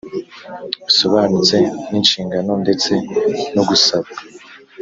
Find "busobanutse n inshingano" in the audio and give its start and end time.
0.85-2.51